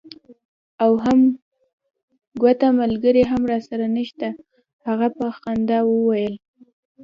او 0.83 0.91
هم 1.03 1.19
کوټه 2.41 2.69
ملګری 2.81 3.23
هم 3.31 3.41
راسره 3.51 3.85
نشته. 3.97 4.27
هغه 4.87 5.07
په 5.17 5.25
خندا 5.39 5.79
وویل. 5.85 6.35